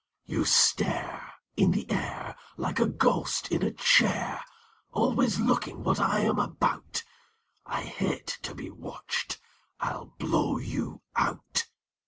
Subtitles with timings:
[0.25, 4.41] You stare In the air Like a ghost in a chair,
[4.91, 7.03] Always looking what I am about;
[7.67, 9.39] I hate to be watched
[9.79, 11.67] I'll blow you out."